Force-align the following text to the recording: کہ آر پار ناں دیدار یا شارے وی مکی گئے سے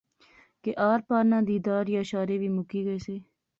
کہ 0.63 0.71
آر 0.89 0.99
پار 1.07 1.23
ناں 1.31 1.43
دیدار 1.49 1.85
یا 1.95 2.01
شارے 2.11 2.35
وی 2.41 2.49
مکی 2.57 2.81
گئے 2.85 2.97
سے 3.05 3.15